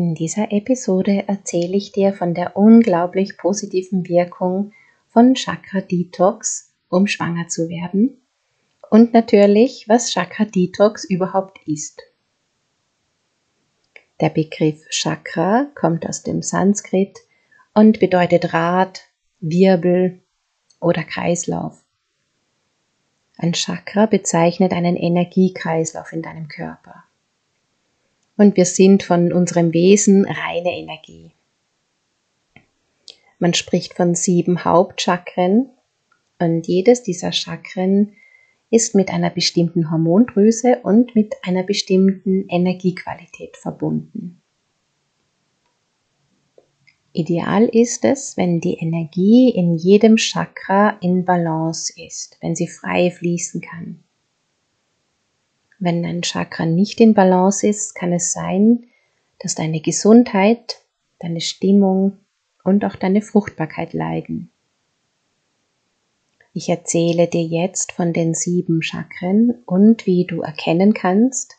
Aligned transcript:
In 0.00 0.14
dieser 0.14 0.50
Episode 0.50 1.28
erzähle 1.28 1.76
ich 1.76 1.92
dir 1.92 2.14
von 2.14 2.32
der 2.32 2.56
unglaublich 2.56 3.36
positiven 3.36 4.08
Wirkung 4.08 4.72
von 5.10 5.34
Chakra 5.34 5.82
Detox, 5.82 6.72
um 6.88 7.06
schwanger 7.06 7.48
zu 7.48 7.68
werden. 7.68 8.16
Und 8.88 9.12
natürlich, 9.12 9.90
was 9.90 10.10
Chakra 10.10 10.46
Detox 10.46 11.04
überhaupt 11.04 11.58
ist. 11.66 12.00
Der 14.22 14.30
Begriff 14.30 14.88
Chakra 14.88 15.66
kommt 15.74 16.08
aus 16.08 16.22
dem 16.22 16.40
Sanskrit 16.40 17.18
und 17.74 18.00
bedeutet 18.00 18.54
Rad, 18.54 19.02
Wirbel 19.40 20.22
oder 20.80 21.04
Kreislauf. 21.04 21.84
Ein 23.36 23.52
Chakra 23.52 24.06
bezeichnet 24.06 24.72
einen 24.72 24.96
Energiekreislauf 24.96 26.10
in 26.14 26.22
deinem 26.22 26.48
Körper 26.48 27.04
und 28.40 28.56
wir 28.56 28.64
sind 28.64 29.02
von 29.02 29.34
unserem 29.34 29.74
Wesen 29.74 30.24
reine 30.24 30.72
Energie. 30.72 31.32
Man 33.38 33.52
spricht 33.52 33.92
von 33.92 34.14
sieben 34.14 34.64
Hauptchakren 34.64 35.68
und 36.38 36.66
jedes 36.66 37.02
dieser 37.02 37.32
Chakren 37.32 38.14
ist 38.70 38.94
mit 38.94 39.10
einer 39.10 39.28
bestimmten 39.28 39.90
Hormondrüse 39.90 40.78
und 40.82 41.14
mit 41.14 41.34
einer 41.42 41.64
bestimmten 41.64 42.48
Energiequalität 42.48 43.58
verbunden. 43.58 44.40
Ideal 47.12 47.66
ist 47.66 48.06
es, 48.06 48.38
wenn 48.38 48.62
die 48.62 48.78
Energie 48.78 49.50
in 49.50 49.76
jedem 49.76 50.16
Chakra 50.16 50.96
in 51.02 51.26
Balance 51.26 51.92
ist, 51.94 52.38
wenn 52.40 52.56
sie 52.56 52.68
frei 52.68 53.10
fließen 53.10 53.60
kann. 53.60 54.02
Wenn 55.82 56.04
ein 56.04 56.20
Chakra 56.20 56.66
nicht 56.66 57.00
in 57.00 57.14
Balance 57.14 57.66
ist, 57.66 57.94
kann 57.94 58.12
es 58.12 58.32
sein, 58.32 58.84
dass 59.38 59.54
deine 59.54 59.80
Gesundheit, 59.80 60.82
deine 61.18 61.40
Stimmung 61.40 62.18
und 62.62 62.84
auch 62.84 62.96
deine 62.96 63.22
Fruchtbarkeit 63.22 63.94
leiden. 63.94 64.50
Ich 66.52 66.68
erzähle 66.68 67.28
dir 67.28 67.42
jetzt 67.42 67.92
von 67.92 68.12
den 68.12 68.34
sieben 68.34 68.82
Chakren 68.82 69.62
und 69.64 70.04
wie 70.04 70.26
du 70.26 70.42
erkennen 70.42 70.92
kannst, 70.92 71.56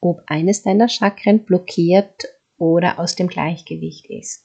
ob 0.00 0.20
eines 0.26 0.62
deiner 0.62 0.88
Chakren 0.88 1.44
blockiert 1.44 2.24
oder 2.58 2.98
aus 2.98 3.16
dem 3.16 3.28
Gleichgewicht 3.28 4.04
ist. 4.10 4.44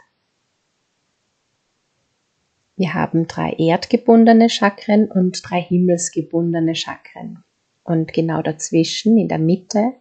Wir 2.77 2.93
haben 2.93 3.27
drei 3.27 3.51
erdgebundene 3.57 4.49
Chakren 4.49 5.11
und 5.11 5.41
drei 5.43 5.61
himmelsgebundene 5.61 6.75
Chakren. 6.75 7.43
Und 7.87 8.11
genau 8.11 8.41
dazwischen, 8.41 9.17
in 9.17 9.29
der 9.29 9.37
Mitte, 9.39 9.93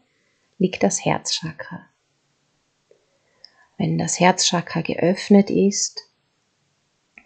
liegt 0.59 0.83
das 0.83 1.05
Herzchakra. 1.05 1.87
Wenn 3.79 3.97
das 3.97 4.19
Herzchakra 4.19 4.81
geöffnet 4.81 5.51
ist, 5.51 6.01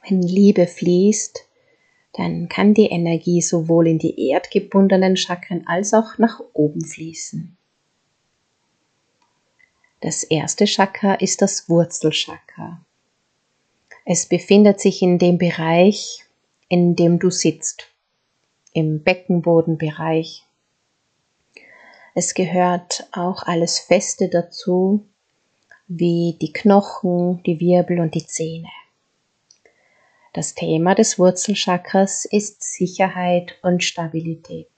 wenn 0.06 0.20
Liebe 0.20 0.66
fließt, 0.66 1.46
dann 2.12 2.50
kann 2.50 2.74
die 2.74 2.88
Energie 2.90 3.40
sowohl 3.40 3.88
in 3.88 3.98
die 3.98 4.28
erdgebundenen 4.28 5.16
Chakren 5.16 5.66
als 5.66 5.94
auch 5.94 6.18
nach 6.18 6.42
oben 6.52 6.84
fließen. 6.84 7.56
Das 10.00 10.24
erste 10.24 10.66
Chakra 10.66 11.14
ist 11.14 11.40
das 11.40 11.70
Wurzelchakra. 11.70 12.84
Es 14.04 14.26
befindet 14.26 14.78
sich 14.78 15.00
in 15.00 15.18
dem 15.18 15.38
Bereich, 15.38 16.26
in 16.68 16.96
dem 16.96 17.18
du 17.18 17.30
sitzt, 17.30 17.88
im 18.74 19.02
Beckenbodenbereich, 19.02 20.44
es 22.20 22.34
gehört 22.34 23.08
auch 23.12 23.44
alles 23.44 23.78
Feste 23.78 24.28
dazu, 24.28 25.06
wie 25.88 26.36
die 26.38 26.52
Knochen, 26.52 27.42
die 27.44 27.60
Wirbel 27.60 27.98
und 27.98 28.14
die 28.14 28.26
Zähne. 28.26 28.68
Das 30.34 30.54
Thema 30.54 30.94
des 30.94 31.18
Wurzelchakras 31.18 32.26
ist 32.26 32.62
Sicherheit 32.62 33.54
und 33.62 33.82
Stabilität. 33.82 34.68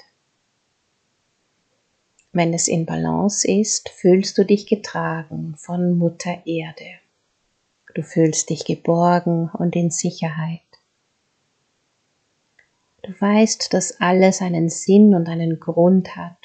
Wenn 2.30 2.54
es 2.54 2.68
in 2.68 2.86
Balance 2.86 3.50
ist, 3.50 3.88
fühlst 3.88 4.38
du 4.38 4.44
dich 4.44 4.68
getragen 4.68 5.56
von 5.58 5.98
Mutter 5.98 6.46
Erde. 6.46 6.92
Du 7.96 8.04
fühlst 8.04 8.50
dich 8.50 8.64
geborgen 8.64 9.50
und 9.52 9.74
in 9.74 9.90
Sicherheit. 9.90 10.60
Du 13.02 13.10
weißt, 13.20 13.74
dass 13.74 14.00
alles 14.00 14.40
einen 14.42 14.68
Sinn 14.68 15.12
und 15.12 15.28
einen 15.28 15.58
Grund 15.58 16.14
hat 16.14 16.41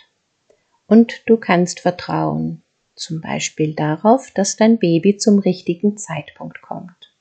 und 0.87 1.21
du 1.27 1.37
kannst 1.37 1.81
vertrauen, 1.81 2.63
zum 2.95 3.21
Beispiel 3.21 3.75
darauf, 3.75 4.31
dass 4.31 4.55
dein 4.55 4.79
Baby 4.79 5.17
zum 5.17 5.39
richtigen 5.39 5.97
Zeitpunkt 5.97 6.61
kommt. 6.61 7.13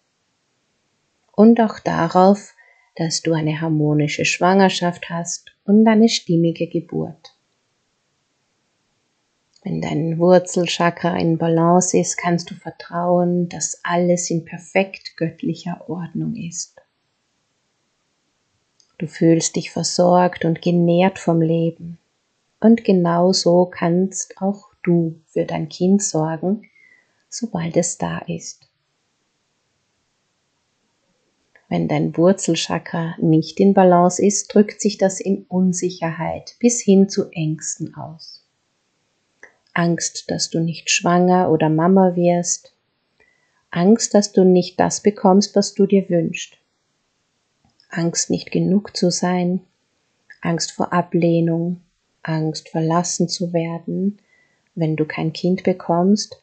Und 1.33 1.61
auch 1.61 1.81
darauf, 1.81 2.55
dass 2.95 3.21
du 3.21 3.35
eine 3.35 3.61
harmonische 3.61 4.25
Schwangerschaft 4.25 5.11
hast 5.11 5.55
und 5.65 5.87
eine 5.87 6.09
stimmige 6.09 6.67
Geburt. 6.67 7.35
Wenn 9.63 9.83
dein 9.83 10.19
Wurzelchakra 10.19 11.19
in 11.19 11.39
Balance 11.39 11.99
ist, 11.99 12.17
kannst 12.17 12.51
du 12.51 12.55
vertrauen, 12.55 13.49
dass 13.49 13.81
alles 13.83 14.31
in 14.31 14.45
perfekt 14.45 15.17
göttlicher 15.17 15.91
Ordnung 15.91 16.37
ist. 16.37 16.81
Du 18.97 19.09
fühlst 19.09 19.57
dich 19.57 19.73
versorgt 19.73 20.45
und 20.45 20.63
genährt 20.63 21.19
vom 21.19 21.43
Leben 21.43 21.99
und 22.61 22.85
genau 22.85 23.33
so 23.33 23.67
kannst 23.67 24.41
auch 24.41 24.71
du 24.83 25.21
für 25.27 25.45
dein 25.45 25.69
Kind 25.69 26.03
sorgen, 26.03 26.69
sobald 27.29 27.77
es 27.77 27.99
da 27.99 28.19
ist. 28.19 28.69
Wenn 31.69 31.89
dein 31.89 32.17
Wurzelchakra 32.17 33.17
nicht 33.19 33.59
in 33.59 33.75
Balance 33.75 34.25
ist, 34.25 34.55
drückt 34.55 34.81
sich 34.81 34.99
das 34.99 35.21
in 35.21 35.45
Unsicherheit 35.49 36.55
bis 36.61 36.81
hin 36.81 37.09
zu 37.09 37.31
Ängsten 37.33 37.95
aus. 37.97 38.45
Angst, 39.75 40.31
dass 40.31 40.49
du 40.49 40.61
nicht 40.61 40.91
schwanger 40.91 41.51
oder 41.51 41.69
Mama 41.69 42.15
wirst. 42.15 42.73
Angst, 43.71 44.15
dass 44.15 44.33
du 44.33 44.45
nicht 44.45 44.79
das 44.79 45.03
bekommst, 45.03 45.57
was 45.57 45.75
du 45.75 45.87
dir 45.87 46.09
wünschst. 46.09 46.57
Angst, 47.91 48.31
nicht 48.31 48.51
genug 48.53 48.97
zu 48.97 49.11
sein. 49.11 49.61
Angst 50.41 50.73
vor 50.73 50.93
Ablehnung, 50.93 51.81
Angst 52.27 52.71
verlassen 52.71 53.29
zu 53.29 53.53
werden, 53.53 54.19
wenn 54.75 54.97
du 54.97 55.05
kein 55.05 55.33
Kind 55.33 55.63
bekommst, 55.63 56.43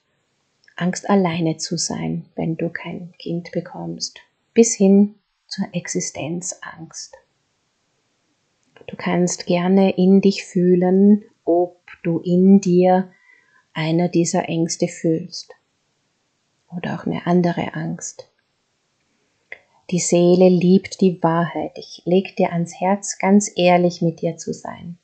Angst 0.76 1.10
alleine 1.10 1.58
zu 1.58 1.78
sein, 1.78 2.26
wenn 2.36 2.56
du 2.56 2.70
kein 2.70 3.14
Kind 3.20 3.52
bekommst, 3.52 4.20
bis 4.54 4.74
hin 4.74 5.16
zur 5.48 5.66
Existenzangst. 5.74 7.16
Du 8.88 8.96
kannst 8.98 9.46
gerne 9.46 9.96
in 9.98 10.22
dich 10.22 10.46
fühlen, 10.46 11.24
ob 11.46 11.80
du 12.02 12.20
in 12.20 12.60
dir 12.60 13.12
einer 13.74 14.08
dieser 14.08 14.48
Ängste 14.50 14.88
fühlst 14.88 15.54
oder 16.76 16.96
auch 16.96 17.06
eine 17.06 17.28
andere 17.28 17.74
Angst. 17.76 18.30
Die 19.92 20.00
Seele 20.00 20.50
liebt 20.50 21.02
die 21.02 21.22
Wahrheit. 21.22 21.74
Ich 21.76 22.02
leg 22.06 22.36
dir 22.36 22.52
ans 22.52 22.80
Herz, 22.80 23.20
ganz 23.20 23.52
ehrlich 23.56 24.02
mit 24.02 24.22
dir 24.22 24.38
zu 24.38 24.54
sein 24.54 24.98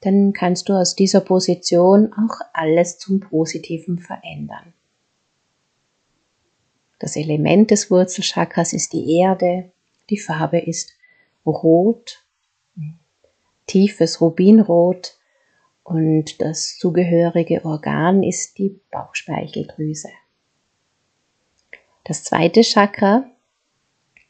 dann 0.00 0.32
kannst 0.32 0.68
du 0.68 0.74
aus 0.74 0.96
dieser 0.96 1.20
Position 1.20 2.12
auch 2.12 2.40
alles 2.52 2.98
zum 2.98 3.20
Positiven 3.20 3.98
verändern. 3.98 4.72
Das 6.98 7.16
Element 7.16 7.70
des 7.70 7.90
Wurzelchakras 7.90 8.72
ist 8.72 8.92
die 8.92 9.18
Erde, 9.18 9.72
die 10.10 10.18
Farbe 10.18 10.58
ist 10.58 10.92
rot, 11.46 12.24
tiefes 13.66 14.20
Rubinrot 14.20 15.16
und 15.82 16.40
das 16.40 16.78
zugehörige 16.78 17.64
Organ 17.64 18.22
ist 18.22 18.58
die 18.58 18.80
Bauchspeicheldrüse. 18.90 20.10
Das 22.04 22.24
zweite 22.24 22.62
Chakra 22.62 23.24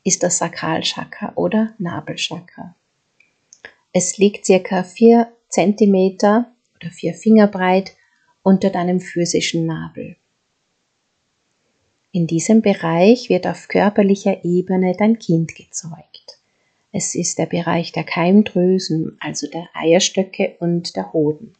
ist 0.05 0.23
das 0.23 0.39
Sakralchakra 0.39 1.33
oder 1.35 1.75
Nabelchakra. 1.79 2.75
Es 3.93 4.19
liegt 4.19 4.47
circa 4.47 4.85
vier 4.85 5.33
Zentimeter 5.51 6.51
oder 6.77 6.91
vier 6.91 7.13
Finger 7.13 7.47
breit 7.47 7.95
unter 8.43 8.71
deinem 8.71 9.01
physischen 9.01 9.67
Nabel. 9.67 10.17
In 12.13 12.27
diesem 12.27 12.63
Bereich 12.63 13.29
wird 13.29 13.47
auf 13.47 13.69
körperlicher 13.69 14.45
Ebene 14.45 14.97
dein 14.97 15.19
Kind 15.19 15.55
gezeugt. 15.55 16.41
Es 16.93 17.15
ist 17.15 17.39
der 17.39 17.47
Bereich 17.47 17.93
der 17.93 18.05
Keimdrüsen, 18.05 19.17
also 19.21 19.47
der 19.47 19.69
Eierstöcke 19.75 20.57
und 20.59 20.97
der 20.97 21.13
Hoden. 21.13 21.55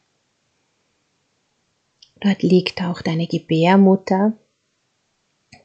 Dort 2.19 2.43
liegt 2.43 2.81
auch 2.83 3.01
deine 3.01 3.27
Gebärmutter 3.27 4.33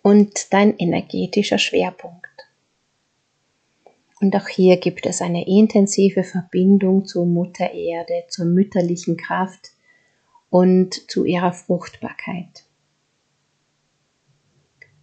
und 0.03 0.53
dein 0.53 0.79
energetischer 0.79 1.59
Schwerpunkt. 1.59 2.26
Und 4.21 4.35
auch 4.35 4.49
hier 4.49 4.79
gibt 4.79 5.05
es 5.07 5.21
eine 5.21 5.47
intensive 5.47 6.25
Verbindung 6.25 7.05
zur 7.05 7.27
Mutter 7.27 7.73
Erde, 7.73 8.25
zur 8.29 8.47
mütterlichen 8.47 9.17
Kraft 9.17 9.73
und 10.49 11.11
zu 11.11 11.25
ihrer 11.25 11.53
Fruchtbarkeit. 11.53 12.65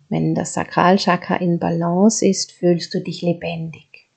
Wenn 0.10 0.36
das 0.36 0.54
Sakralchakra 0.54 1.38
in 1.38 1.60
Balance 1.60 2.26
ist, 2.26 2.52
fühlst 2.52 2.94
du 2.94 3.02
dich 3.02 3.22
lebendig, 3.22 4.10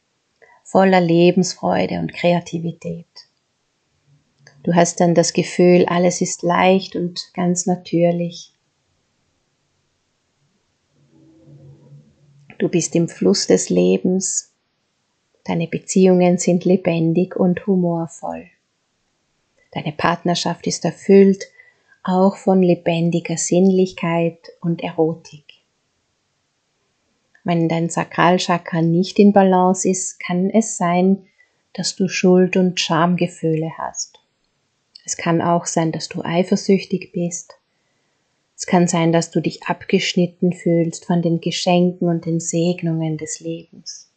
voller 0.63 1.01
Lebensfreude 1.01 1.99
und 2.01 2.13
Kreativität. 2.13 3.07
Du 4.63 4.75
hast 4.75 5.01
dann 5.01 5.15
das 5.15 5.33
Gefühl, 5.33 5.87
alles 5.87 6.21
ist 6.21 6.43
leicht 6.43 6.97
und 6.97 7.31
ganz 7.35 7.67
natürlich. 7.67 8.53
Du 12.59 12.69
bist 12.69 12.95
im 12.97 13.09
Fluss 13.09 13.47
des 13.47 13.69
Lebens. 13.69 14.56
Deine 15.47 15.69
Beziehungen 15.69 16.39
sind 16.39 16.65
lebendig 16.65 17.37
und 17.37 17.67
humorvoll. 17.67 18.47
Deine 19.71 19.93
Partnerschaft 19.93 20.67
ist 20.67 20.85
erfüllt 20.85 21.47
auch 22.03 22.37
von 22.37 22.63
lebendiger 22.63 23.37
Sinnlichkeit 23.37 24.39
und 24.61 24.83
Erotik. 24.83 25.45
Wenn 27.45 27.69
dein 27.69 27.91
Sakralchakra 27.91 28.83
nicht 28.83 29.19
in 29.21 29.33
Balance 29.33 29.89
ist, 29.89 30.19
kann 30.19 30.51
es 30.51 30.77
sein, 30.77 31.27
dass 31.75 31.95
du 31.95 32.09
Schuld- 32.09 32.57
und 32.57 32.81
Schamgefühle 32.81 33.71
hast. 33.79 34.19
Es 35.05 35.17
kann 35.17 35.41
auch 35.41 35.67
sein, 35.67 35.93
dass 35.93 36.09
du 36.09 36.23
eifersüchtig 36.23 37.13
bist. 37.13 37.55
Es 38.57 38.67
kann 38.67 38.89
sein, 38.89 39.13
dass 39.13 39.31
du 39.31 39.41
dich 39.41 39.65
abgeschnitten 39.65 40.53
fühlst 40.53 41.05
von 41.05 41.23
den 41.23 41.41
Geschenken 41.41 42.09
und 42.09 42.25
den 42.25 42.41
Segnungen 42.41 43.17
des 43.17 43.39
Lebens. 43.39 44.11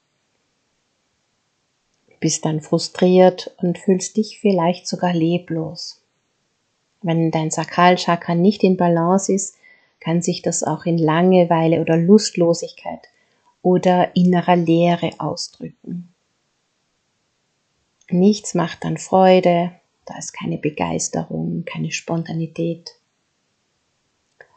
Bist 2.19 2.45
dann 2.45 2.61
frustriert 2.61 3.55
und 3.57 3.77
fühlst 3.77 4.17
dich 4.17 4.39
vielleicht 4.39 4.87
sogar 4.87 5.13
leblos. 5.13 6.01
Wenn 7.01 7.31
dein 7.31 7.49
Sakralchakra 7.49 8.35
nicht 8.35 8.63
in 8.63 8.75
Balance 8.75 9.31
ist, 9.31 9.55
kann 9.99 10.21
sich 10.21 10.41
das 10.41 10.63
auch 10.63 10.85
in 10.85 10.97
Langeweile 10.97 11.81
oder 11.81 11.97
Lustlosigkeit 11.97 13.07
oder 13.61 14.15
innerer 14.15 14.55
Leere 14.55 15.11
ausdrücken. 15.17 16.13
Nichts 18.09 18.53
macht 18.55 18.83
dann 18.83 18.97
Freude, 18.97 19.71
da 20.05 20.17
ist 20.17 20.33
keine 20.33 20.57
Begeisterung, 20.57 21.63
keine 21.65 21.91
Spontanität. 21.91 22.95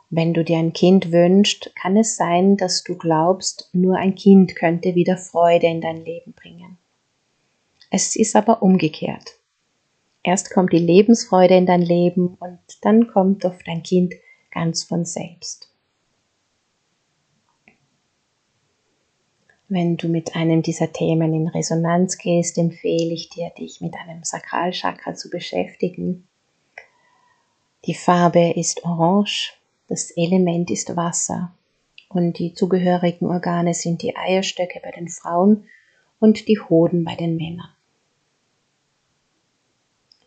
Wenn 0.09 0.35
du 0.35 0.45
dir 0.45 0.59
ein 0.59 0.73
Kind 0.73 1.11
wünschst, 1.11 1.73
kann 1.75 1.97
es 1.97 2.17
sein, 2.17 2.57
dass 2.57 2.85
du 2.85 2.97
glaubst, 2.97 3.71
nur 3.73 3.97
ein 3.97 4.15
Kind 4.15 4.55
könnte 4.57 4.95
wieder 4.95 5.17
Freude 5.17 5.67
in 5.67 5.81
dein 5.81 6.05
Leben 6.05 6.33
bringen. 6.33 6.62
Es 7.95 8.17
ist 8.17 8.35
aber 8.37 8.63
umgekehrt. 8.63 9.39
Erst 10.23 10.51
kommt 10.51 10.73
die 10.73 10.79
Lebensfreude 10.79 11.55
in 11.59 11.67
dein 11.67 11.83
Leben 11.83 12.39
und 12.41 12.59
dann 12.81 13.07
kommt 13.07 13.45
oft 13.45 13.69
ein 13.69 13.83
Kind 13.83 14.15
ganz 14.51 14.83
von 14.83 15.05
selbst. 15.05 15.71
Wenn 19.69 19.99
du 19.99 20.09
mit 20.09 20.35
einem 20.35 20.63
dieser 20.63 20.91
Themen 20.95 21.35
in 21.35 21.49
Resonanz 21.49 22.17
gehst, 22.17 22.57
empfehle 22.57 23.13
ich 23.13 23.29
dir, 23.29 23.51
dich 23.51 23.83
mit 23.83 23.95
einem 23.95 24.25
Sakralchakra 24.25 25.15
zu 25.15 25.29
beschäftigen. 25.29 26.27
Die 27.85 27.95
Farbe 27.95 28.55
ist 28.57 28.87
orange, 28.87 29.53
das 29.89 30.13
Element 30.13 30.71
ist 30.71 30.97
Wasser 30.97 31.55
und 32.09 32.39
die 32.39 32.55
zugehörigen 32.55 33.27
Organe 33.27 33.75
sind 33.75 34.01
die 34.01 34.17
Eierstöcke 34.17 34.81
bei 34.83 34.93
den 34.93 35.11
Frauen 35.11 35.67
und 36.21 36.49
die 36.49 36.59
Hoden 36.59 37.05
bei 37.05 37.17
den 37.17 37.37
Männern. 37.37 37.69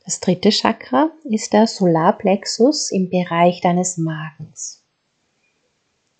Das 0.06 0.19
dritte 0.19 0.52
Chakra 0.52 1.10
ist 1.24 1.52
der 1.52 1.66
Solarplexus 1.66 2.92
im 2.92 3.10
Bereich 3.10 3.60
deines 3.62 3.98
Magens. 3.98 4.84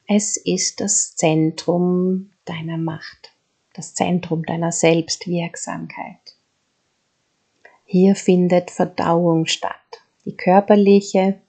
Es 0.08 0.38
ist 0.38 0.82
das 0.82 1.16
Zentrum 1.16 2.32
deiner 2.46 2.80
Macht, 2.80 3.32
das 3.76 3.94
Zentrum 3.94 4.44
deiner 4.44 4.72
Selbstwirksamkeit. 4.72 6.36
Hier 7.86 8.16
findet 8.16 8.72
Verdauung 8.72 9.46
statt, 9.46 10.02
die 10.26 10.36
körperliche, 10.36 11.40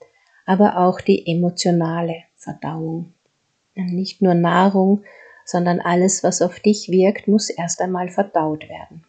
aber 0.45 0.77
auch 0.77 1.01
die 1.01 1.25
emotionale 1.25 2.21
Verdauung. 2.35 3.13
nicht 3.73 4.21
nur 4.21 4.35
Nahrung, 4.35 5.03
sondern 5.43 5.79
alles, 5.79 6.23
was 6.23 6.43
auf 6.43 6.59
dich 6.59 6.89
wirkt, 6.89 7.27
muss 7.27 7.49
erst 7.49 7.81
einmal 7.81 8.09
verdaut 8.09 8.69
werden. 8.69 9.06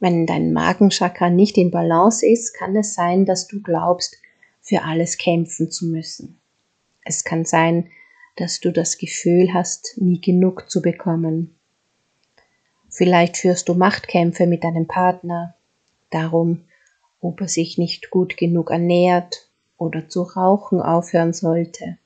Wenn 0.00 0.26
dein 0.26 0.52
Magenchakra 0.52 1.28
nicht 1.28 1.58
in 1.58 1.70
Balance 1.70 2.26
ist, 2.26 2.54
kann 2.54 2.76
es 2.76 2.94
sein, 2.94 3.24
dass 3.24 3.48
du 3.48 3.60
glaubst, 3.62 4.16
für 4.60 4.82
alles 4.82 5.18
kämpfen 5.18 5.70
zu 5.70 5.86
müssen. 5.86 6.38
Es 7.04 7.24
kann 7.24 7.44
sein, 7.44 7.88
dass 8.36 8.60
du 8.60 8.70
das 8.70 8.98
Gefühl 8.98 9.52
hast, 9.52 9.94
nie 9.96 10.20
genug 10.20 10.70
zu 10.70 10.82
bekommen. 10.82 11.58
Vielleicht 12.88 13.38
führst 13.38 13.68
du 13.68 13.74
Machtkämpfe 13.74 14.46
mit 14.46 14.62
deinem 14.62 14.86
Partner 14.86 15.54
darum, 16.10 16.64
ob 17.20 17.40
er 17.40 17.48
sich 17.48 17.78
nicht 17.78 18.10
gut 18.10 18.36
genug 18.36 18.70
ernährt 18.70 19.48
oder 19.76 20.08
zu 20.08 20.22
rauchen 20.22 20.80
aufhören 20.80 21.32
sollte. 21.32 21.98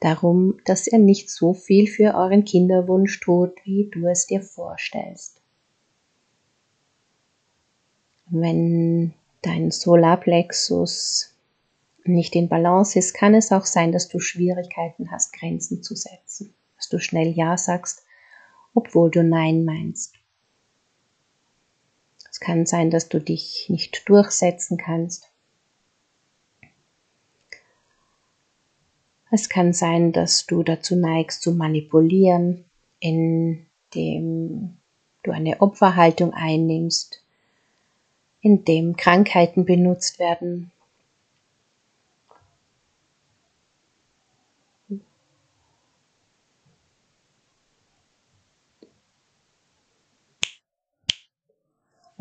Darum, 0.00 0.58
dass 0.64 0.86
er 0.86 0.98
nicht 0.98 1.30
so 1.30 1.52
viel 1.52 1.86
für 1.86 2.14
euren 2.14 2.44
Kinderwunsch 2.44 3.20
tut, 3.20 3.52
wie 3.64 3.90
du 3.92 4.06
es 4.06 4.26
dir 4.26 4.40
vorstellst. 4.40 5.39
Wenn 8.32 9.12
dein 9.42 9.72
Solarplexus 9.72 11.34
nicht 12.04 12.36
in 12.36 12.48
Balance 12.48 12.96
ist, 12.96 13.12
kann 13.12 13.34
es 13.34 13.50
auch 13.50 13.66
sein, 13.66 13.90
dass 13.90 14.08
du 14.08 14.20
Schwierigkeiten 14.20 15.10
hast, 15.10 15.32
Grenzen 15.32 15.82
zu 15.82 15.96
setzen, 15.96 16.54
dass 16.76 16.88
du 16.88 17.00
schnell 17.00 17.28
Ja 17.28 17.56
sagst, 17.56 18.04
obwohl 18.72 19.10
du 19.10 19.24
Nein 19.24 19.64
meinst. 19.64 20.14
Es 22.30 22.38
kann 22.38 22.66
sein, 22.66 22.90
dass 22.90 23.08
du 23.08 23.20
dich 23.20 23.66
nicht 23.68 24.08
durchsetzen 24.08 24.78
kannst. 24.78 25.28
Es 29.32 29.48
kann 29.48 29.72
sein, 29.72 30.12
dass 30.12 30.46
du 30.46 30.62
dazu 30.62 30.94
neigst 30.94 31.42
zu 31.42 31.52
manipulieren, 31.52 32.64
indem 33.00 34.78
du 35.22 35.30
eine 35.32 35.60
Opferhaltung 35.60 36.32
einnimmst, 36.32 37.19
indem 38.40 38.96
Krankheiten 38.96 39.64
benutzt 39.64 40.18
werden, 40.18 40.70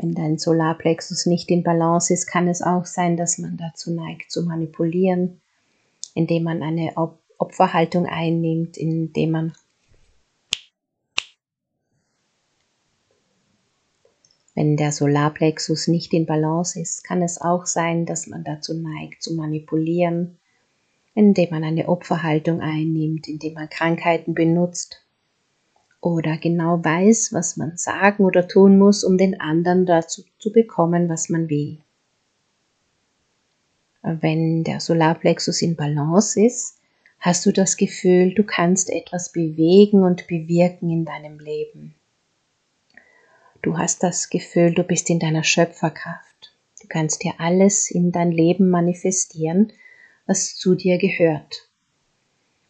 Wenn 0.01 0.15
dein 0.15 0.37
Solarplexus 0.37 1.25
nicht 1.25 1.51
in 1.51 1.61
Balance 1.61 2.13
ist, 2.13 2.25
kann 2.25 2.47
es 2.47 2.61
auch 2.61 2.85
sein, 2.85 3.17
dass 3.17 3.37
man 3.37 3.57
dazu 3.57 3.91
neigt 3.91 4.31
zu 4.31 4.43
manipulieren, 4.43 5.41
indem 6.13 6.43
man 6.43 6.63
eine 6.63 6.93
Opferhaltung 7.37 8.05
einnimmt, 8.05 8.77
indem 8.77 9.31
man 9.31 9.53
Wenn 14.59 14.75
der 14.75 14.91
Solarplexus 14.91 15.87
nicht 15.87 16.11
in 16.11 16.25
Balance 16.25 16.77
ist, 16.77 17.05
kann 17.05 17.21
es 17.21 17.39
auch 17.39 17.65
sein, 17.65 18.05
dass 18.05 18.27
man 18.27 18.43
dazu 18.43 18.73
neigt 18.73 19.23
zu 19.23 19.33
manipulieren, 19.33 20.37
indem 21.15 21.51
man 21.51 21.63
eine 21.63 21.87
Opferhaltung 21.87 22.59
einnimmt, 22.59 23.29
indem 23.29 23.53
man 23.53 23.69
Krankheiten 23.69 24.33
benutzt, 24.33 25.01
oder 26.01 26.35
genau 26.35 26.83
weiß, 26.83 27.31
was 27.31 27.55
man 27.55 27.77
sagen 27.77 28.25
oder 28.25 28.49
tun 28.49 28.77
muss, 28.77 29.05
um 29.05 29.17
den 29.17 29.39
anderen 29.39 29.85
dazu 29.85 30.23
zu 30.39 30.51
bekommen, 30.51 31.07
was 31.07 31.29
man 31.29 31.47
will. 31.47 31.77
Wenn 34.01 34.65
der 34.65 34.81
Solarplexus 34.81 35.61
in 35.61 35.77
Balance 35.77 36.37
ist, 36.37 36.79
hast 37.19 37.45
du 37.45 37.53
das 37.53 37.77
Gefühl, 37.77 38.33
du 38.33 38.43
kannst 38.43 38.89
etwas 38.89 39.31
bewegen 39.31 40.03
und 40.03 40.27
bewirken 40.27 40.89
in 40.89 41.05
deinem 41.05 41.39
Leben. 41.39 41.95
Du 43.61 43.77
hast 43.77 44.03
das 44.03 44.29
Gefühl, 44.29 44.73
du 44.73 44.83
bist 44.83 45.09
in 45.09 45.19
deiner 45.19 45.43
Schöpferkraft. 45.43 46.55
Du 46.81 46.87
kannst 46.87 47.23
dir 47.23 47.33
alles 47.37 47.91
in 47.91 48.11
dein 48.11 48.31
Leben 48.31 48.69
manifestieren, 48.69 49.73
was 50.25 50.55
zu 50.55 50.75
dir 50.75 50.97
gehört. 50.97 51.69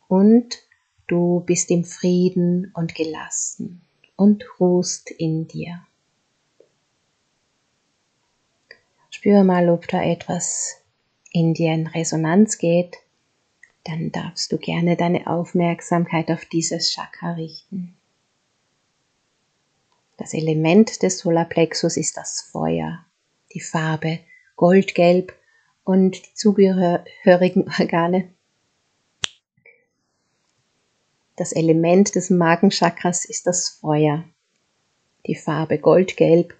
Und 0.07 0.63
Du 1.09 1.39
bist 1.39 1.71
im 1.71 1.85
Frieden 1.85 2.71
und 2.75 2.93
gelassen 2.93 3.81
und 4.15 4.45
ruhst 4.59 5.09
in 5.09 5.47
dir. 5.47 5.83
Spür 9.09 9.43
mal, 9.43 9.69
ob 9.69 9.87
da 9.87 10.03
etwas 10.03 10.83
in 11.31 11.55
dir 11.55 11.73
in 11.73 11.87
Resonanz 11.87 12.59
geht. 12.59 12.97
Dann 13.85 14.11
darfst 14.11 14.51
du 14.51 14.59
gerne 14.59 14.97
deine 14.97 15.25
Aufmerksamkeit 15.25 16.29
auf 16.29 16.45
dieses 16.45 16.91
Chakra 16.91 17.31
richten. 17.31 17.95
Das 20.19 20.33
Element 20.33 21.01
des 21.01 21.19
Solarplexus 21.19 21.95
ist 21.95 22.17
das 22.17 22.41
Feuer, 22.41 23.05
die 23.53 23.61
Farbe 23.61 24.19
goldgelb 24.57 25.33
und 25.85 26.17
die 26.17 26.33
zugehörigen 26.33 27.69
Organe 27.79 28.33
Das 31.37 31.53
Element 31.53 32.15
des 32.15 32.29
Magenchakras 32.29 33.23
ist 33.23 33.47
das 33.47 33.69
Feuer. 33.69 34.25
Die 35.25 35.35
Farbe 35.35 35.77
goldgelb 35.77 36.53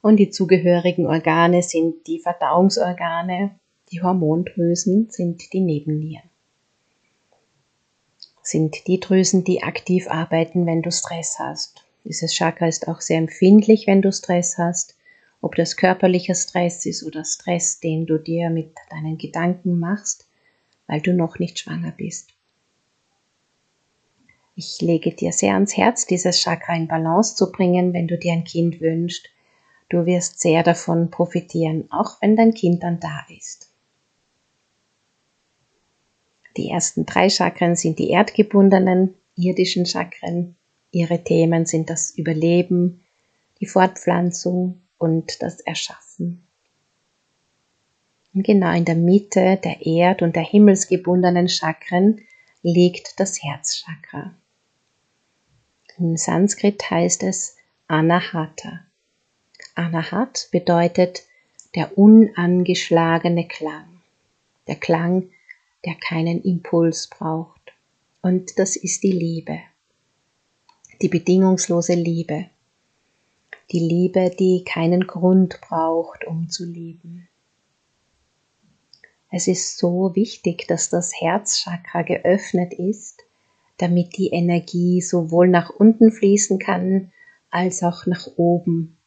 und 0.00 0.16
die 0.16 0.30
zugehörigen 0.30 1.04
Organe 1.04 1.62
sind 1.62 2.06
die 2.06 2.18
Verdauungsorgane, 2.18 3.58
die 3.90 4.00
Hormondrüsen 4.00 5.10
sind 5.10 5.52
die 5.52 5.60
Nebennieren. 5.60 6.30
Sind 8.42 8.86
die 8.86 9.00
Drüsen, 9.00 9.44
die 9.44 9.62
aktiv 9.62 10.08
arbeiten, 10.08 10.64
wenn 10.64 10.80
du 10.80 10.90
Stress 10.90 11.38
hast. 11.38 11.81
Dieses 12.04 12.34
Chakra 12.34 12.66
ist 12.66 12.88
auch 12.88 13.00
sehr 13.00 13.18
empfindlich, 13.18 13.86
wenn 13.86 14.02
du 14.02 14.12
Stress 14.12 14.58
hast, 14.58 14.96
ob 15.40 15.54
das 15.54 15.76
körperlicher 15.76 16.34
Stress 16.34 16.86
ist 16.86 17.04
oder 17.04 17.24
Stress, 17.24 17.80
den 17.80 18.06
du 18.06 18.18
dir 18.18 18.50
mit 18.50 18.74
deinen 18.90 19.18
Gedanken 19.18 19.78
machst, 19.78 20.26
weil 20.86 21.00
du 21.00 21.12
noch 21.12 21.38
nicht 21.38 21.58
schwanger 21.58 21.92
bist. 21.92 22.30
Ich 24.54 24.80
lege 24.80 25.12
dir 25.12 25.32
sehr 25.32 25.54
ans 25.54 25.76
Herz, 25.76 26.06
dieses 26.06 26.38
Chakra 26.40 26.76
in 26.76 26.86
Balance 26.86 27.36
zu 27.36 27.50
bringen, 27.50 27.92
wenn 27.92 28.06
du 28.06 28.18
dir 28.18 28.32
ein 28.32 28.44
Kind 28.44 28.80
wünschst. 28.80 29.28
Du 29.88 30.06
wirst 30.06 30.40
sehr 30.40 30.62
davon 30.62 31.10
profitieren, 31.10 31.90
auch 31.90 32.20
wenn 32.20 32.36
dein 32.36 32.54
Kind 32.54 32.82
dann 32.82 33.00
da 33.00 33.26
ist. 33.28 33.70
Die 36.56 36.70
ersten 36.70 37.06
drei 37.06 37.30
Chakren 37.30 37.76
sind 37.76 37.98
die 37.98 38.10
erdgebundenen, 38.10 39.14
irdischen 39.36 39.86
Chakren. 39.86 40.56
Ihre 40.92 41.24
Themen 41.24 41.66
sind 41.66 41.90
das 41.90 42.10
Überleben, 42.10 43.02
die 43.60 43.66
Fortpflanzung 43.66 44.82
und 44.98 45.42
das 45.42 45.60
Erschaffen. 45.60 46.46
Und 48.34 48.44
genau 48.44 48.74
in 48.74 48.84
der 48.84 48.94
Mitte 48.94 49.58
der 49.62 49.84
erd- 49.84 50.22
und 50.22 50.36
der 50.36 50.44
himmelsgebundenen 50.44 51.48
Chakren 51.48 52.20
liegt 52.62 53.18
das 53.18 53.42
Herzchakra. 53.42 54.34
Im 55.98 56.16
Sanskrit 56.16 56.90
heißt 56.90 57.22
es 57.22 57.56
Anahata. 57.88 58.80
Anahat 59.74 60.48
bedeutet 60.50 61.24
der 61.74 61.96
unangeschlagene 61.96 63.48
Klang, 63.48 64.00
der 64.66 64.76
Klang, 64.76 65.30
der 65.84 65.94
keinen 65.94 66.42
Impuls 66.42 67.08
braucht. 67.08 67.72
Und 68.20 68.58
das 68.58 68.76
ist 68.76 69.02
die 69.02 69.12
Liebe, 69.12 69.58
die 71.02 71.08
bedingungslose 71.08 71.94
Liebe, 71.94 72.46
die 73.72 73.80
Liebe, 73.80 74.30
die 74.30 74.62
keinen 74.64 75.06
Grund 75.06 75.60
braucht, 75.60 76.24
um 76.26 76.48
zu 76.48 76.64
lieben. 76.64 77.28
Es 79.30 79.48
ist 79.48 79.78
so 79.78 80.14
wichtig, 80.14 80.68
dass 80.68 80.90
das 80.90 81.12
Herzchakra 81.18 82.02
geöffnet 82.02 82.74
ist, 82.74 83.22
damit 83.78 84.16
die 84.16 84.28
Energie 84.28 85.00
sowohl 85.00 85.48
nach 85.48 85.70
unten 85.70 86.12
fließen 86.12 86.58
kann 86.58 87.10
als 87.50 87.82
auch 87.82 88.06
nach 88.06 88.28
oben. 88.36 88.98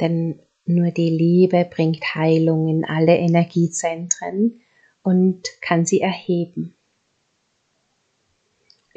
Denn 0.00 0.38
nur 0.64 0.90
die 0.90 1.10
Liebe 1.10 1.68
bringt 1.68 2.14
Heilung 2.14 2.68
in 2.68 2.84
alle 2.84 3.16
Energiezentren 3.16 4.60
und 5.02 5.48
kann 5.60 5.84
sie 5.84 6.00
erheben. 6.00 6.74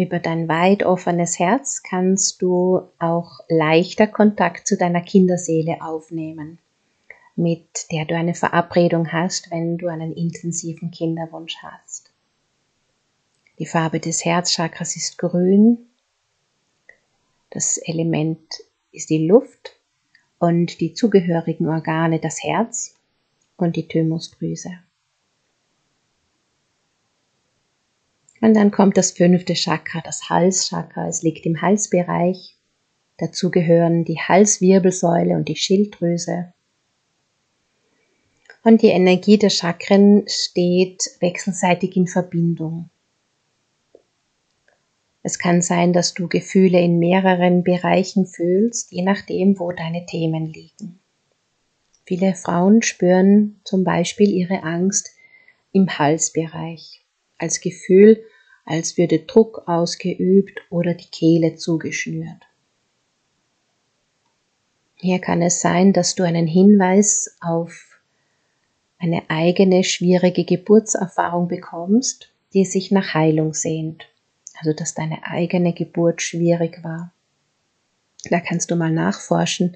Über 0.03 0.19
dein 0.19 0.49
weit 0.49 0.83
offenes 0.83 1.39
Herz 1.39 1.81
kannst 1.81 2.41
du 2.41 2.81
auch 2.99 3.39
leichter 3.47 4.05
Kontakt 4.05 4.67
zu 4.67 4.75
deiner 4.75 4.99
Kinderseele 4.99 5.77
aufnehmen, 5.81 6.59
mit 7.37 7.89
der 7.89 8.03
du 8.03 8.13
eine 8.13 8.35
Verabredung 8.35 9.13
hast, 9.13 9.49
wenn 9.49 9.77
du 9.77 9.87
einen 9.87 10.11
intensiven 10.11 10.91
Kinderwunsch 10.91 11.55
hast. 11.61 12.11
Die 13.59 13.65
Farbe 13.65 14.01
des 14.01 14.25
Herzchakras 14.25 14.97
ist 14.97 15.17
grün. 15.17 15.77
Das 17.49 17.77
Element 17.77 18.59
ist 18.91 19.09
die 19.09 19.25
Luft 19.25 19.79
und 20.37 20.81
die 20.81 20.93
zugehörigen 20.93 21.69
Organe 21.69 22.19
das 22.19 22.43
Herz 22.43 22.97
und 23.55 23.77
die 23.77 23.87
Thymusdrüse. 23.87 24.79
Und 28.43 28.55
dann 28.55 28.71
kommt 28.71 28.97
das 28.97 29.11
fünfte 29.11 29.53
Chakra, 29.53 30.01
das 30.01 30.29
Halschakra. 30.29 31.07
Es 31.07 31.23
liegt 31.23 31.45
im 31.45 31.61
Halsbereich. 31.61 32.57
Dazu 33.17 33.49
gehören 33.49 34.03
die 34.03 34.19
Halswirbelsäule 34.19 35.33
und 35.33 35.47
die 35.47 35.55
Schilddrüse. 35.55 36.51
Und 38.61 38.81
die 38.81 38.89
Energie 38.89 39.37
der 39.37 39.49
Chakren 39.49 40.25
steht 40.27 41.09
wechselseitig 41.21 41.95
in 41.95 42.07
Verbindung. 42.07 42.89
Es 45.21 45.39
kann 45.39 45.61
sein, 45.61 45.93
dass 45.93 46.13
du 46.13 46.27
Gefühle 46.27 46.81
in 46.81 46.99
mehreren 46.99 47.63
Bereichen 47.63 48.25
fühlst, 48.25 48.91
je 48.91 49.03
nachdem, 49.03 49.57
wo 49.57 49.71
deine 49.71 50.05
Themen 50.05 50.47
liegen. 50.47 50.99
Viele 52.05 52.35
Frauen 52.35 52.81
spüren 52.81 53.61
zum 53.63 53.85
Beispiel 53.85 54.29
ihre 54.29 54.63
Angst 54.63 55.11
im 55.71 55.97
Halsbereich 55.97 57.05
als 57.37 57.61
Gefühl, 57.61 58.21
als 58.65 58.97
würde 58.97 59.19
Druck 59.19 59.63
ausgeübt 59.67 60.59
oder 60.69 60.93
die 60.93 61.09
Kehle 61.09 61.55
zugeschnürt. 61.55 62.47
Hier 64.95 65.19
kann 65.19 65.41
es 65.41 65.59
sein, 65.59 65.91
dass 65.91 66.15
du 66.15 66.23
einen 66.23 66.47
Hinweis 66.47 67.35
auf 67.41 67.99
eine 68.99 69.29
eigene 69.29 69.83
schwierige 69.83 70.45
Geburtserfahrung 70.45 71.49
bekommst, 71.49 72.29
die 72.53 72.63
sich 72.63 72.89
nach 72.89 73.13
Heilung 73.13 73.53
sehnt. 73.53 74.07
Also 74.57 74.71
dass 74.71 74.93
deine 74.93 75.25
eigene 75.25 75.73
Geburt 75.73 76.21
schwierig 76.21 76.83
war. 76.83 77.11
Da 78.29 78.39
kannst 78.39 78.71
du 78.71 78.75
mal 78.75 78.91
nachforschen. 78.91 79.75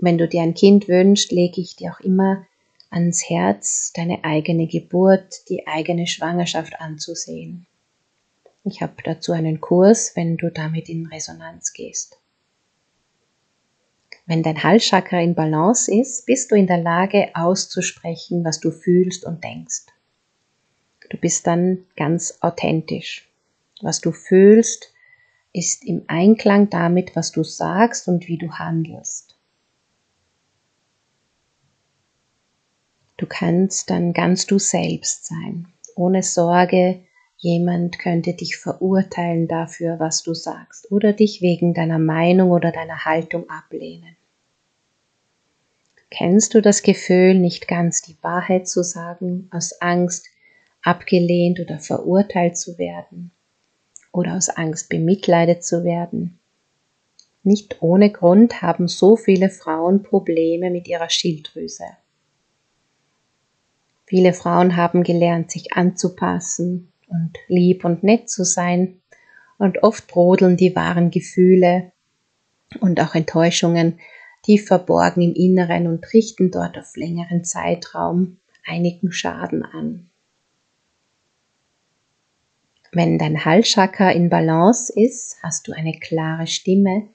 Wenn 0.00 0.16
du 0.16 0.26
dir 0.26 0.42
ein 0.42 0.54
Kind 0.54 0.88
wünschst, 0.88 1.30
lege 1.32 1.60
ich 1.60 1.76
dir 1.76 1.92
auch 1.92 2.00
immer 2.00 2.46
ans 2.90 3.28
Herz, 3.28 3.92
deine 3.94 4.24
eigene 4.24 4.66
Geburt, 4.66 5.48
die 5.50 5.66
eigene 5.66 6.06
Schwangerschaft 6.06 6.80
anzusehen. 6.80 7.66
Ich 8.70 8.82
habe 8.82 8.94
dazu 9.02 9.32
einen 9.32 9.60
Kurs, 9.60 10.14
wenn 10.14 10.36
du 10.36 10.50
damit 10.50 10.88
in 10.88 11.06
Resonanz 11.06 11.72
gehst. 11.72 12.18
Wenn 14.26 14.42
dein 14.42 14.62
Halschakra 14.62 15.20
in 15.22 15.34
Balance 15.34 15.90
ist, 15.90 16.26
bist 16.26 16.50
du 16.50 16.54
in 16.54 16.66
der 16.66 16.76
Lage 16.76 17.30
auszusprechen, 17.34 18.44
was 18.44 18.60
du 18.60 18.70
fühlst 18.70 19.24
und 19.24 19.42
denkst. 19.42 19.86
Du 21.08 21.16
bist 21.16 21.46
dann 21.46 21.86
ganz 21.96 22.36
authentisch. 22.42 23.26
Was 23.80 24.02
du 24.02 24.12
fühlst, 24.12 24.92
ist 25.54 25.86
im 25.86 26.04
Einklang 26.08 26.68
damit, 26.68 27.16
was 27.16 27.32
du 27.32 27.44
sagst 27.44 28.06
und 28.06 28.28
wie 28.28 28.36
du 28.36 28.52
handelst. 28.52 29.38
Du 33.16 33.26
kannst 33.26 33.88
dann 33.88 34.12
ganz 34.12 34.44
du 34.46 34.58
selbst 34.58 35.26
sein, 35.26 35.68
ohne 35.96 36.22
Sorge, 36.22 37.00
Jemand 37.40 38.00
könnte 38.00 38.34
dich 38.34 38.56
verurteilen 38.56 39.46
dafür, 39.46 40.00
was 40.00 40.24
du 40.24 40.34
sagst, 40.34 40.90
oder 40.90 41.12
dich 41.12 41.40
wegen 41.40 41.72
deiner 41.72 42.00
Meinung 42.00 42.50
oder 42.50 42.72
deiner 42.72 43.04
Haltung 43.04 43.48
ablehnen. 43.48 44.16
Kennst 46.10 46.54
du 46.54 46.60
das 46.60 46.82
Gefühl, 46.82 47.34
nicht 47.34 47.68
ganz 47.68 48.02
die 48.02 48.16
Wahrheit 48.22 48.66
zu 48.66 48.82
sagen, 48.82 49.48
aus 49.52 49.80
Angst, 49.80 50.26
abgelehnt 50.82 51.60
oder 51.60 51.78
verurteilt 51.78 52.58
zu 52.58 52.76
werden, 52.76 53.30
oder 54.10 54.34
aus 54.34 54.48
Angst 54.48 54.88
bemitleidet 54.88 55.62
zu 55.62 55.84
werden? 55.84 56.40
Nicht 57.44 57.82
ohne 57.82 58.10
Grund 58.10 58.62
haben 58.62 58.88
so 58.88 59.14
viele 59.14 59.48
Frauen 59.48 60.02
Probleme 60.02 60.70
mit 60.70 60.88
ihrer 60.88 61.08
Schilddrüse. 61.08 61.84
Viele 64.06 64.32
Frauen 64.32 64.74
haben 64.74 65.04
gelernt, 65.04 65.52
sich 65.52 65.74
anzupassen, 65.74 66.90
und 67.08 67.32
lieb 67.48 67.84
und 67.84 68.02
nett 68.02 68.30
zu 68.30 68.44
sein. 68.44 69.00
Und 69.58 69.82
oft 69.82 70.06
brodeln 70.06 70.56
die 70.56 70.76
wahren 70.76 71.10
Gefühle 71.10 71.92
und 72.80 73.00
auch 73.00 73.14
Enttäuschungen 73.14 73.98
tief 74.42 74.66
verborgen 74.66 75.22
im 75.22 75.34
Inneren 75.34 75.86
und 75.86 76.12
richten 76.12 76.50
dort 76.50 76.78
auf 76.78 76.96
längeren 76.96 77.44
Zeitraum 77.44 78.38
einigen 78.64 79.10
Schaden 79.10 79.64
an. 79.64 80.10
Wenn 82.92 83.18
dein 83.18 83.44
Halschakra 83.44 84.10
in 84.12 84.30
Balance 84.30 84.92
ist, 84.94 85.36
hast 85.42 85.68
du 85.68 85.72
eine 85.72 85.98
klare 85.98 86.46
Stimme 86.46 87.08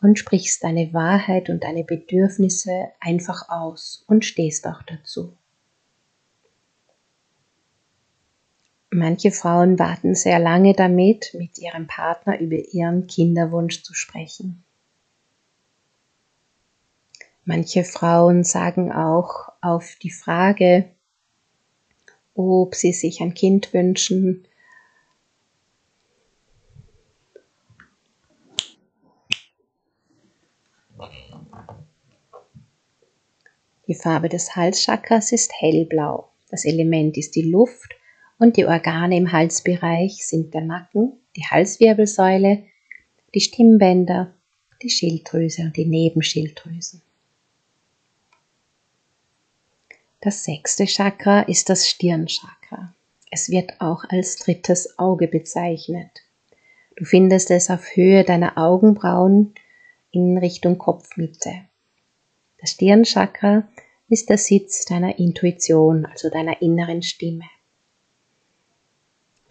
und 0.00 0.18
sprichst 0.18 0.64
deine 0.64 0.92
Wahrheit 0.92 1.48
und 1.48 1.62
deine 1.62 1.84
Bedürfnisse 1.84 2.88
einfach 3.00 3.48
aus 3.48 4.04
und 4.08 4.24
stehst 4.24 4.66
auch 4.66 4.82
dazu. 4.82 5.36
Manche 8.94 9.30
Frauen 9.30 9.78
warten 9.78 10.14
sehr 10.14 10.38
lange 10.38 10.74
damit, 10.74 11.32
mit 11.32 11.56
ihrem 11.58 11.86
Partner 11.86 12.38
über 12.38 12.56
ihren 12.56 13.06
Kinderwunsch 13.06 13.82
zu 13.82 13.94
sprechen. 13.94 14.62
Manche 17.46 17.84
Frauen 17.84 18.44
sagen 18.44 18.92
auch 18.92 19.48
auf 19.62 19.96
die 20.02 20.10
Frage, 20.10 20.90
ob 22.34 22.74
sie 22.74 22.92
sich 22.92 23.22
ein 23.22 23.32
Kind 23.32 23.72
wünschen, 23.72 24.46
Die 33.88 33.96
Farbe 33.96 34.28
des 34.30 34.54
Halschakras 34.54 35.32
ist 35.32 35.52
hellblau. 35.58 36.30
Das 36.50 36.64
Element 36.64 37.18
ist 37.18 37.34
die 37.34 37.50
Luft 37.50 37.94
und 38.38 38.56
die 38.56 38.66
Organe 38.66 39.16
im 39.16 39.32
Halsbereich 39.32 40.26
sind 40.26 40.54
der 40.54 40.62
Nacken, 40.62 41.12
die 41.36 41.44
Halswirbelsäule, 41.44 42.64
die 43.34 43.40
Stimmbänder, 43.40 44.34
die 44.82 44.90
Schilddrüse 44.90 45.62
und 45.62 45.76
die 45.76 45.86
Nebenschilddrüsen. 45.86 47.02
Das 50.20 50.44
sechste 50.44 50.86
Chakra 50.86 51.40
ist 51.40 51.68
das 51.68 51.88
Stirnchakra. 51.88 52.94
Es 53.30 53.50
wird 53.50 53.80
auch 53.80 54.04
als 54.08 54.36
drittes 54.36 54.98
Auge 54.98 55.26
bezeichnet. 55.26 56.22
Du 56.96 57.04
findest 57.04 57.50
es 57.50 57.70
auf 57.70 57.96
Höhe 57.96 58.22
deiner 58.22 58.58
Augenbrauen 58.58 59.54
in 60.10 60.38
Richtung 60.38 60.78
Kopfmitte. 60.78 61.52
Das 62.60 62.72
Stirnchakra 62.72 63.66
ist 64.08 64.28
der 64.28 64.38
Sitz 64.38 64.84
deiner 64.84 65.18
Intuition, 65.18 66.04
also 66.06 66.28
deiner 66.28 66.60
inneren 66.60 67.02
Stimme. 67.02 67.46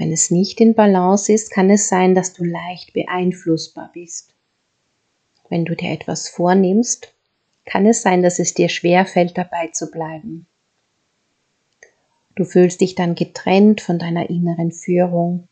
Wenn 0.02 0.12
es 0.12 0.32
nicht 0.32 0.60
in 0.60 0.74
Balance 0.74 1.32
ist, 1.32 1.52
kann 1.52 1.70
es 1.70 1.88
sein, 1.88 2.16
dass 2.16 2.34
du 2.34 2.44
leicht 2.44 2.92
beeinflussbar 2.94 3.92
bist. 3.94 4.34
Wenn 5.48 5.64
du 5.64 5.76
dir 5.76 5.92
etwas 5.92 6.28
vornimmst, 6.28 7.14
kann 7.66 7.86
es 7.86 8.02
sein, 8.02 8.24
dass 8.24 8.40
es 8.40 8.56
dir 8.56 8.68
schwer 8.68 9.06
fällt, 9.06 9.38
dabei 9.38 9.68
zu 9.68 9.92
bleiben. 9.92 10.48
Du 12.36 12.46
fühlst 12.46 12.82
dich 12.82 12.96
dann 12.96 13.14
getrennt 13.14 13.80
von 13.80 14.00
deiner 14.00 14.28
inneren 14.32 14.72
Führung. 14.72 15.48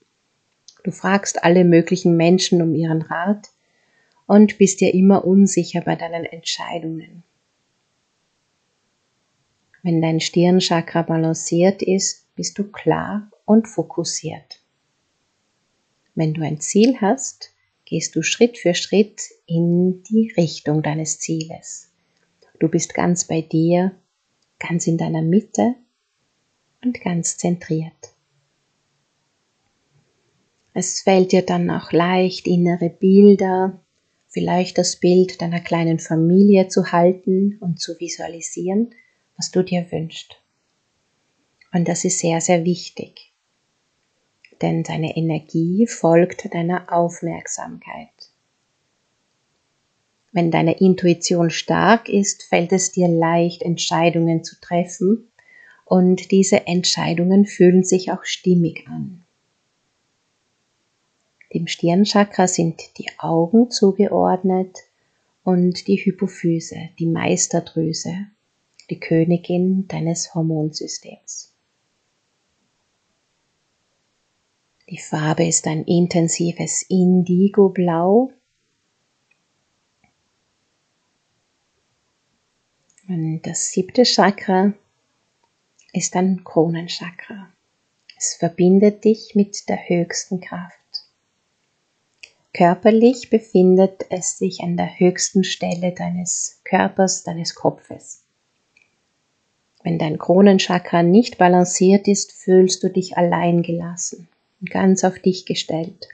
Du 0.83 0.89
fragst 0.89 1.43
alle 1.43 1.63
möglichen 1.63 2.17
Menschen 2.17 2.63
um 2.63 2.73
ihren 2.73 3.03
Rat 3.03 3.49
und 4.25 4.57
bist 4.57 4.81
dir 4.81 4.95
immer 4.95 5.25
unsicher 5.25 5.81
bei 5.81 5.95
deinen 5.95 6.25
Entscheidungen. 6.25 7.21
Wenn 9.83 10.01
dein 10.01 10.19
Stirnchakra 10.19 11.03
balanciert 11.03 11.83
ist, 11.83 12.25
bist 12.35 12.57
du 12.57 12.63
klar 12.63 13.29
und 13.49 13.67
fokussiert. 13.67 14.61
Wenn 16.15 16.33
du 16.33 16.41
ein 16.41 16.59
Ziel 16.59 16.97
hast, 17.01 17.53
gehst 17.85 18.15
du 18.15 18.21
Schritt 18.21 18.57
für 18.57 18.73
Schritt 18.73 19.21
in 19.45 20.03
die 20.03 20.31
Richtung 20.37 20.83
deines 20.83 21.19
Zieles. 21.19 21.91
Du 22.59 22.67
bist 22.67 22.93
ganz 22.93 23.25
bei 23.25 23.41
dir, 23.41 23.95
ganz 24.59 24.85
in 24.85 24.97
deiner 24.97 25.21
Mitte 25.21 25.75
und 26.83 27.01
ganz 27.01 27.37
zentriert. 27.37 28.13
Es 30.73 31.01
fällt 31.01 31.31
dir 31.31 31.41
dann 31.41 31.69
auch 31.71 31.91
leicht, 31.91 32.47
innere 32.47 32.89
Bilder, 32.89 33.81
vielleicht 34.27 34.77
das 34.77 34.97
Bild 34.97 35.41
deiner 35.41 35.59
kleinen 35.59 35.99
Familie 35.99 36.67
zu 36.67 36.91
halten 36.91 37.57
und 37.59 37.79
zu 37.79 37.99
visualisieren 37.99 38.93
was 39.39 39.51
du 39.51 39.63
dir 39.63 39.89
wünschst. 39.89 40.35
Und 41.71 41.87
das 41.87 42.03
ist 42.03 42.19
sehr, 42.19 42.41
sehr 42.41 42.65
wichtig. 42.65 43.28
Denn 44.61 44.83
deine 44.83 45.15
Energie 45.15 45.87
folgt 45.87 46.53
deiner 46.53 46.91
Aufmerksamkeit. 46.91 48.09
Wenn 50.31 50.51
deine 50.51 50.79
Intuition 50.79 51.49
stark 51.49 52.07
ist, 52.07 52.43
fällt 52.43 52.71
es 52.71 52.91
dir 52.91 53.07
leicht, 53.07 53.63
Entscheidungen 53.63 54.43
zu 54.43 54.59
treffen 54.59 55.29
und 55.85 56.31
diese 56.31 56.67
Entscheidungen 56.67 57.45
fühlen 57.45 57.83
sich 57.83 58.11
auch 58.11 58.23
stimmig 58.23 58.87
an. 58.87 59.23
Dem 61.51 61.65
Stirnchakra 61.65 62.47
sind 62.47 62.97
die 62.99 63.09
Augen 63.17 63.71
zugeordnet 63.71 64.77
und 65.43 65.87
die 65.87 65.95
Hypophyse, 65.95 66.89
die 66.99 67.07
Meisterdrüse, 67.07 68.27
die 68.91 68.99
Königin 68.99 69.87
deines 69.87 70.35
Hormonsystems. 70.35 71.48
Die 74.89 74.97
Farbe 74.97 75.45
ist 75.45 75.67
ein 75.67 75.83
intensives 75.83 76.83
Indigo-Blau. 76.89 78.31
Und 83.07 83.41
das 83.43 83.71
siebte 83.71 84.01
Chakra 84.03 84.73
ist 85.93 86.15
ein 86.15 86.43
Kronenchakra. 86.43 87.51
Es 88.17 88.33
verbindet 88.33 89.05
dich 89.05 89.35
mit 89.35 89.69
der 89.69 89.77
höchsten 89.77 90.41
Kraft. 90.41 90.73
Körperlich 92.53 93.29
befindet 93.29 94.07
es 94.09 94.39
sich 94.39 94.61
an 94.61 94.75
der 94.75 94.99
höchsten 94.99 95.43
Stelle 95.43 95.91
deines 95.91 96.61
Körpers, 96.63 97.23
deines 97.23 97.53
Kopfes. 97.53 98.23
Wenn 99.83 99.99
dein 99.99 100.17
Kronenchakra 100.17 101.03
nicht 101.03 101.37
balanciert 101.37 102.07
ist, 102.07 102.31
fühlst 102.31 102.81
du 102.81 102.89
dich 102.89 103.17
allein 103.17 103.61
gelassen 103.61 104.27
ganz 104.65 105.03
auf 105.03 105.19
dich 105.19 105.45
gestellt. 105.45 106.07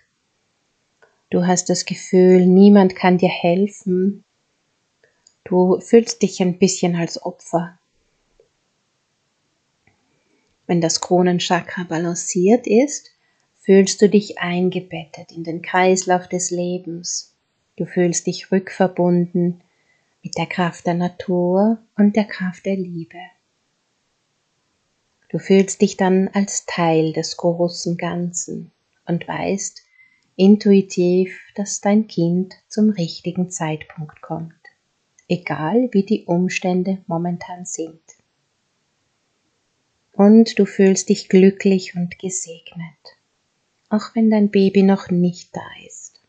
Du 1.29 1.45
hast 1.45 1.69
das 1.69 1.85
Gefühl, 1.85 2.45
niemand 2.45 2.95
kann 2.95 3.17
dir 3.17 3.29
helfen. 3.29 4.23
Du 5.43 5.79
fühlst 5.79 6.21
dich 6.21 6.41
ein 6.41 6.57
bisschen 6.57 6.95
als 6.95 7.21
Opfer. 7.23 7.77
Wenn 10.67 10.81
das 10.81 11.01
Kronenchakra 11.01 11.83
balanciert 11.83 12.67
ist, 12.67 13.11
fühlst 13.59 14.01
du 14.01 14.09
dich 14.09 14.39
eingebettet 14.39 15.31
in 15.31 15.43
den 15.43 15.61
Kreislauf 15.61 16.27
des 16.27 16.51
Lebens. 16.51 17.35
Du 17.77 17.85
fühlst 17.85 18.27
dich 18.27 18.51
rückverbunden 18.51 19.61
mit 20.23 20.37
der 20.37 20.45
Kraft 20.45 20.87
der 20.87 20.93
Natur 20.93 21.79
und 21.97 22.15
der 22.15 22.25
Kraft 22.25 22.65
der 22.65 22.75
Liebe. 22.75 23.19
Du 25.35 25.39
fühlst 25.39 25.81
dich 25.81 25.97
dann 25.97 26.29
als 26.29 26.65
Teil 26.65 27.11
des 27.11 27.35
großen 27.35 27.97
Ganzen 27.97 28.71
und 29.05 29.27
weißt 29.27 29.83
intuitiv, 30.37 31.37
dass 31.55 31.81
dein 31.81 32.07
Kind 32.07 32.53
zum 32.69 32.89
richtigen 32.89 33.49
Zeitpunkt 33.49 34.21
kommt, 34.21 34.53
egal 35.27 35.89
wie 35.91 36.03
die 36.03 36.23
Umstände 36.23 37.03
momentan 37.07 37.65
sind. 37.65 37.99
Und 40.13 40.57
du 40.57 40.65
fühlst 40.65 41.09
dich 41.09 41.27
glücklich 41.27 41.97
und 41.97 42.17
gesegnet, 42.17 43.17
auch 43.89 44.15
wenn 44.15 44.31
dein 44.31 44.51
Baby 44.51 44.83
noch 44.83 45.09
nicht 45.09 45.53
da 45.53 45.67
ist. 45.85 46.21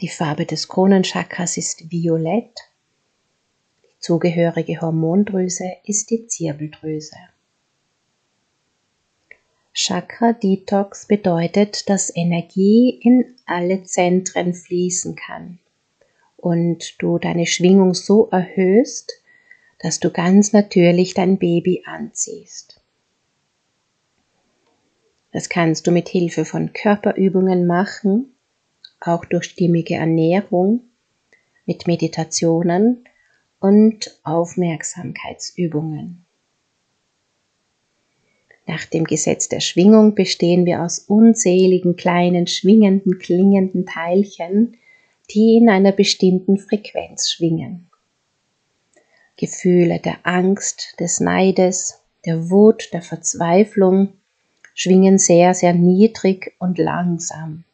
Die 0.00 0.08
Farbe 0.10 0.44
des 0.44 0.68
Kronenchakras 0.68 1.56
ist 1.56 1.90
violett 1.90 2.60
Zugehörige 4.06 4.80
Hormondrüse 4.80 5.78
ist 5.82 6.10
die 6.10 6.28
Zirbeldrüse. 6.28 7.16
Chakra 9.72 10.32
Detox 10.32 11.06
bedeutet, 11.06 11.90
dass 11.90 12.14
Energie 12.14 13.00
in 13.02 13.34
alle 13.46 13.82
Zentren 13.82 14.54
fließen 14.54 15.16
kann 15.16 15.58
und 16.36 17.02
du 17.02 17.18
deine 17.18 17.46
Schwingung 17.46 17.94
so 17.94 18.28
erhöhst, 18.30 19.12
dass 19.80 19.98
du 19.98 20.12
ganz 20.12 20.52
natürlich 20.52 21.14
dein 21.14 21.40
Baby 21.40 21.82
anziehst. 21.84 22.80
Das 25.32 25.48
kannst 25.48 25.84
du 25.84 25.90
mit 25.90 26.08
Hilfe 26.08 26.44
von 26.44 26.72
Körperübungen 26.72 27.66
machen, 27.66 28.36
auch 29.00 29.24
durch 29.24 29.46
stimmige 29.46 29.96
Ernährung, 29.96 30.84
mit 31.64 31.88
Meditationen 31.88 33.02
und 33.60 34.18
Aufmerksamkeitsübungen. 34.22 36.26
Nach 38.66 38.84
dem 38.84 39.04
Gesetz 39.04 39.48
der 39.48 39.60
Schwingung 39.60 40.14
bestehen 40.14 40.66
wir 40.66 40.82
aus 40.82 40.98
unzähligen 40.98 41.96
kleinen 41.96 42.46
schwingenden, 42.46 43.18
klingenden 43.18 43.86
Teilchen, 43.86 44.76
die 45.30 45.56
in 45.56 45.68
einer 45.68 45.92
bestimmten 45.92 46.58
Frequenz 46.58 47.30
schwingen. 47.30 47.88
Gefühle 49.36 50.00
der 50.00 50.18
Angst, 50.24 50.96
des 50.98 51.20
Neides, 51.20 52.00
der 52.24 52.50
Wut, 52.50 52.92
der 52.92 53.02
Verzweiflung 53.02 54.14
schwingen 54.74 55.18
sehr, 55.18 55.54
sehr 55.54 55.72
niedrig 55.72 56.54
und 56.58 56.78
langsam. 56.78 57.64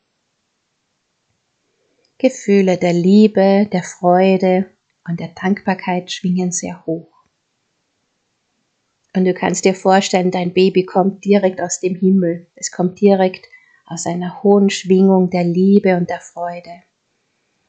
Gefühle 2.19 2.77
der 2.77 2.93
Liebe, 2.93 3.69
der 3.73 3.83
Freude, 3.83 4.67
und 5.07 5.21
der 5.21 5.29
Dankbarkeit 5.29 6.11
schwingen 6.13 6.53
sehr 6.53 6.87
hoch. 6.87 7.09
Und 9.15 9.25
du 9.25 9.35
kannst 9.35 9.65
dir 9.65 9.75
vorstellen, 9.75 10.31
dein 10.31 10.53
Baby 10.53 10.85
kommt 10.85 11.25
direkt 11.25 11.61
aus 11.61 11.81
dem 11.81 11.97
Himmel. 11.97 12.47
Es 12.55 12.71
kommt 12.71 13.01
direkt 13.01 13.47
aus 13.85 14.07
einer 14.07 14.43
hohen 14.43 14.71
Schwingung 14.71 15.29
der 15.29 15.45
Liebe 15.45 15.97
und 15.97 16.09
der 16.09 16.21
Freude. 16.21 16.83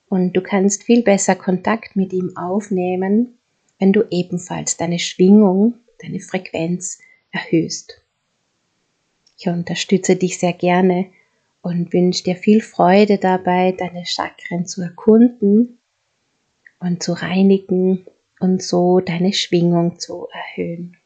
Und 0.07 0.33
du 0.33 0.41
kannst 0.41 0.83
viel 0.83 1.03
besser 1.03 1.35
Kontakt 1.35 1.95
mit 1.95 2.13
ihm 2.13 2.37
aufnehmen, 2.37 3.37
wenn 3.79 3.91
du 3.91 4.03
ebenfalls 4.09 4.77
deine 4.77 4.99
Schwingung, 4.99 5.75
deine 6.01 6.19
Frequenz 6.19 6.99
erhöhst. 7.31 8.01
Ich 9.37 9.47
unterstütze 9.47 10.15
dich 10.15 10.39
sehr 10.39 10.53
gerne 10.53 11.07
und 11.61 11.91
wünsche 11.91 12.23
dir 12.23 12.35
viel 12.35 12.61
Freude 12.61 13.17
dabei, 13.17 13.73
deine 13.73 14.05
Chakren 14.05 14.65
zu 14.65 14.81
erkunden 14.81 15.79
und 16.83 17.01
zu 17.01 17.13
reinigen 17.13 18.05
und 18.39 18.61
so 18.61 18.99
deine 18.99 19.33
Schwingung 19.33 19.99
zu 19.99 20.27
erhöhen. 20.31 20.97